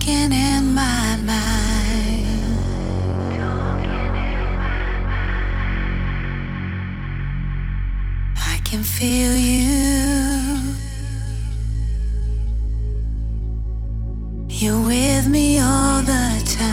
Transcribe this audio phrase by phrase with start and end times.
[0.00, 2.26] talking in my mind.
[8.36, 10.56] I can feel you.
[14.48, 16.68] You're with me all the time.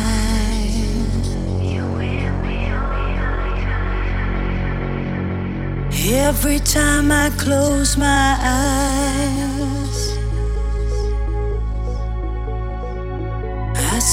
[6.09, 9.56] Every time I close my eyes,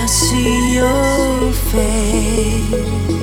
[0.00, 3.13] I see your face.